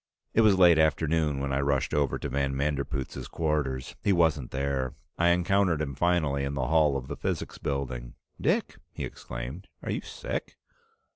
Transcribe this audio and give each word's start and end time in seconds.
It 0.33 0.41
was 0.41 0.57
late 0.57 0.79
afternoon 0.79 1.39
when 1.39 1.53
I 1.53 1.59
rushed 1.59 1.93
over 1.93 2.17
to 2.17 2.27
van 2.27 2.55
Manderpootz's 2.55 3.27
quarters. 3.27 3.95
He 4.01 4.11
wasn't 4.11 4.49
there; 4.49 4.95
I 5.19 5.27
encountered 5.27 5.79
him 5.79 5.93
finally 5.93 6.43
in 6.43 6.55
the 6.55 6.67
hall 6.69 6.97
of 6.97 7.07
the 7.07 7.15
Physics 7.15 7.59
Building. 7.59 8.15
"Dick!" 8.41 8.77
he 8.93 9.05
exclaimed. 9.05 9.67
"Are 9.83 9.91
you 9.91 10.01
sick?" 10.01 10.57